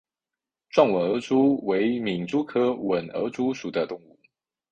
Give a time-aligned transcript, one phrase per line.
[0.67, 4.17] 壮吻额蛛为皿蛛科吻额蛛属的动物。